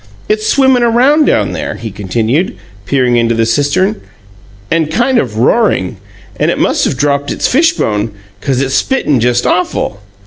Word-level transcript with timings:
"It's 0.27 0.47
swimmin' 0.47 0.81
around 0.81 1.25
down 1.25 1.51
there," 1.51 1.75
he 1.75 1.91
continued, 1.91 2.55
peering 2.87 3.17
into 3.17 3.35
the 3.35 3.45
cistern, 3.45 4.01
"and 4.71 4.89
kind 4.89 5.19
of 5.19 5.37
roaring, 5.37 5.97
and 6.39 6.49
it 6.49 6.57
must 6.57 6.87
of 6.87 6.97
dropped 6.97 7.29
its 7.29 7.47
fishbone, 7.47 8.09
'cause 8.41 8.61
it's 8.61 8.73
spittin' 8.73 9.19
just 9.19 9.45
awful. 9.45 9.99